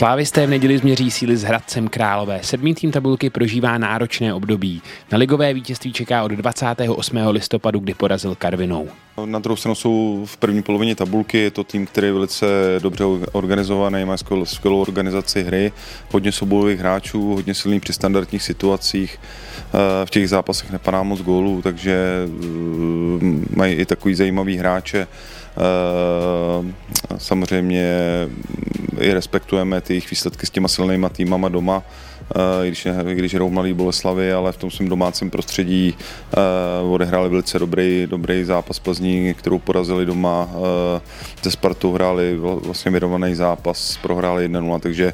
[0.00, 2.40] Slávisté v neděli změří síly s Hradcem Králové.
[2.42, 4.82] Sedmý tým tabulky prožívá náročné období.
[5.12, 7.16] Na ligové vítězství čeká od 28.
[7.28, 8.88] listopadu, kdy porazil Karvinou.
[9.24, 12.46] Na druhou stranu jsou v první polovině tabulky, je to tým, který je velice
[12.78, 15.72] dobře organizovaný, má skvělou organizaci hry,
[16.12, 21.62] hodně soubojových hráčů, hodně silný při standardních situacích, eh, v těch zápasech nepadá moc gólů,
[21.62, 25.06] takže eh, mají i takový zajímavý hráče.
[25.56, 26.72] Eh,
[27.18, 27.96] samozřejmě
[29.00, 31.82] i respektujeme ty jejich výsledky s těma silnýma týmama doma,
[32.64, 35.94] i když, když hrajou mladý Boleslavy, ale v tom svém domácím prostředí
[36.90, 40.48] odehráli velice dobrý, dobrý zápas Plzní, kterou porazili doma.
[41.42, 45.12] Ze Spartou hráli vlastně vyrovaný zápas, prohráli 1-0, takže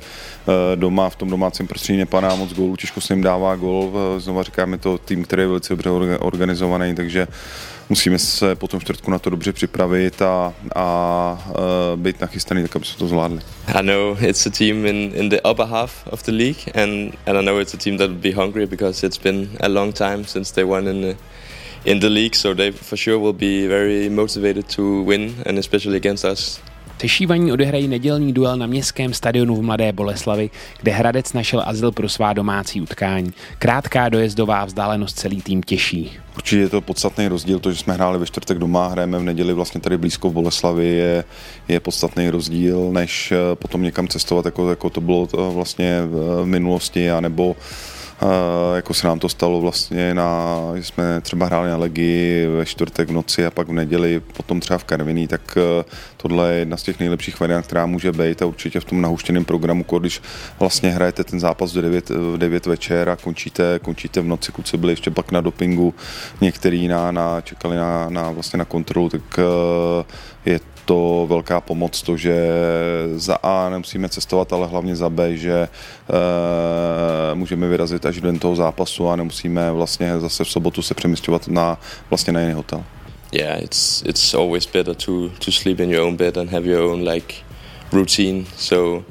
[0.75, 3.93] doma v tom domácím prostředí nepadá moc gólů, těžko se jim dává gól.
[4.19, 7.29] Znova říkám, je to tým, který je velice dobře organizovaný, takže
[7.89, 12.77] musíme se po tom čtvrtku na to dobře připravit a, a uh, být nachystaný, tak
[12.77, 13.41] aby se to zvládli.
[13.75, 17.39] I know it's a team in, in the upper half of the league and, and
[17.39, 20.25] I know it's a team that will be hungry because it's been a long time
[20.25, 21.17] since they won in the,
[21.85, 25.97] in the league so they for sure will be very motivated to win and especially
[25.97, 26.61] against us.
[27.01, 30.51] Sešívaní odehrají nedělní duel na městském stadionu v Mladé Boleslavi,
[30.83, 33.33] kde Hradec našel azyl pro svá domácí utkání.
[33.59, 36.13] Krátká dojezdová vzdálenost celý tým těší.
[36.37, 39.53] Určitě je to podstatný rozdíl, to, že jsme hráli ve čtvrtek doma, hrajeme v neděli
[39.53, 41.25] vlastně tady blízko v Boleslavi, je,
[41.69, 46.45] je podstatný rozdíl, než eh, potom někam cestovat, jako, jako to bylo eh, vlastně v
[46.45, 47.57] minulosti, anebo
[48.77, 53.13] jako se nám to stalo vlastně na, jsme třeba hráli na Legii ve čtvrtek v
[53.13, 55.85] noci a pak v neděli, potom třeba v Karviní, tak eh,
[56.17, 59.45] tohle je jedna z těch nejlepších variant, která může být a určitě v tom nahuštěném
[59.45, 60.23] programu, když
[60.59, 64.77] vlastně hrajete ten zápas v 9, v 9 večer a končíte, končíte v noci, kluci
[64.77, 65.95] byli ještě pak na dopingu,
[66.41, 72.03] některý na, na, čekali na, na, vlastně na kontrolu, tak eh, je to velká pomoc,
[72.03, 72.37] to, že
[73.17, 75.69] za A nemusíme cestovat, ale hlavně za B, že e,
[77.35, 81.79] můžeme vyrazit až do toho zápasu a nemusíme vlastně zase v sobotu se přemysťovat na,
[82.11, 82.85] vlastně na jiný hotel.
[83.33, 86.93] Yeah, it's it's always better to to sleep in your own bed and have your
[86.93, 87.35] own like
[87.93, 88.47] routine.
[88.57, 89.05] So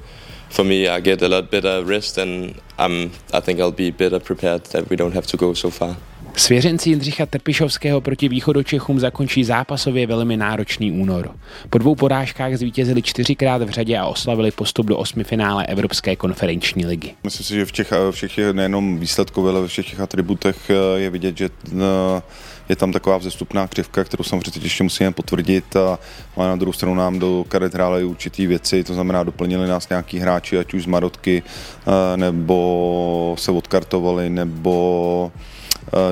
[0.50, 4.20] for me, I get a lot better rest and I'm I think I'll be better
[4.20, 5.96] prepared that we don't have to go so far.
[6.38, 11.32] Svěřenci Jindřicha Trpišovského proti východočechům zakončí zápasově velmi náročný únor.
[11.70, 16.86] Po dvou porážkách zvítězili čtyřikrát v řadě a oslavili postup do osmi finále Evropské konferenční
[16.86, 17.14] ligy.
[17.24, 21.10] Myslím si, že v těch, všech nejenom výsledkově, ale ve všech těch atributech eh, je
[21.10, 22.22] vidět, že eh,
[22.70, 26.00] je tam taková vzestupná křivka, kterou samozřejmě ještě musíme potvrdit a,
[26.38, 30.58] na druhou stranu nám do karet hráli určitý věci, to znamená doplnili nás nějaký hráči,
[30.58, 35.32] ať už z Marotky, eh, nebo se odkartovali, nebo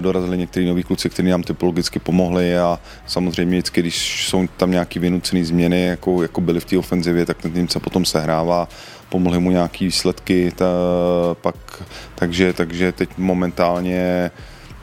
[0.01, 4.99] dorazili některý noví kluci, kteří nám typologicky pomohli a samozřejmě vždycky, když jsou tam nějaké
[4.99, 8.67] vynucené změny, jako, jako byly v té ofenzivě, tak ten tým se potom sehrává,
[9.09, 10.65] pomohly mu nějaké výsledky, ta,
[11.41, 11.55] pak,
[12.15, 14.31] takže, takže teď momentálně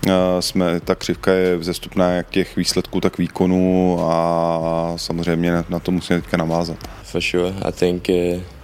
[0.08, 5.78] eh, jsme, ta křivka je vzestupná jak těch výsledků, tak výkonů a samozřejmě na, na
[5.78, 6.76] to musíme teďka navázat.
[7.02, 8.59] For sure, I think uh...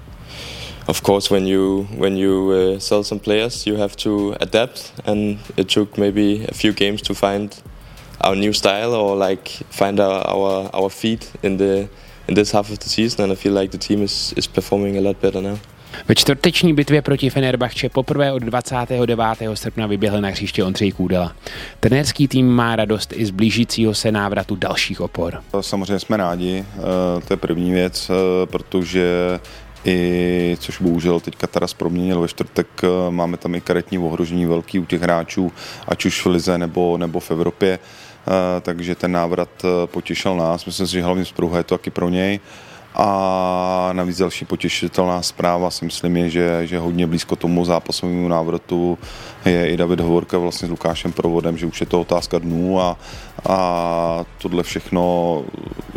[0.89, 5.39] of course, when you when you uh, sell some players, you have to adapt, and
[5.57, 7.57] it took maybe a few games to find
[8.21, 11.89] our new style or like find our our, our feet in the
[12.29, 13.25] in this half of the season.
[13.25, 15.59] And I feel like the team is is performing a lot better now.
[16.09, 19.21] Ve čtvrteční bitvě proti Fenerbahče poprvé od 29.
[19.55, 21.33] srpna vyběhl na hřiště Ondřej Kůdela.
[21.81, 25.43] Trenérský tým má radost i z blížícího se návratu dalších opor.
[25.61, 29.39] Samozřejmě jsme rádi, eh, to je první věc, eh, protože
[29.87, 34.79] i, což bohužel teďka Taras proměnil ve čtvrtek, eh, máme tam i karetní ohrožení velký
[34.79, 35.53] u těch hráčů,
[35.89, 40.67] ať už v Lize nebo, nebo v Evropě, eh, takže ten návrat eh, potěšil nás,
[40.67, 42.41] myslím si, že hlavně z je to taky pro něj.
[42.99, 48.99] A navíc další potěšitelná zpráva si myslím je, že, že hodně blízko tomu zápasovému návratu
[49.45, 52.97] je i David Hovorka vlastně s Lukášem Provodem, že už je to otázka dnů a,
[53.49, 55.43] a tohle všechno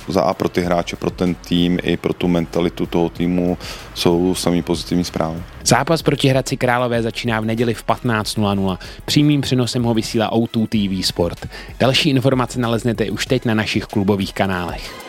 [0.07, 3.57] za a pro ty hráče, pro ten tým i pro tu mentalitu toho týmu
[3.93, 5.39] jsou samý pozitivní zprávy.
[5.63, 8.77] Zápas proti Hradci Králové začíná v neděli v 15.00.
[9.05, 11.47] Přímým přenosem ho vysílá O2 TV Sport.
[11.79, 15.08] Další informace naleznete už teď na našich klubových kanálech.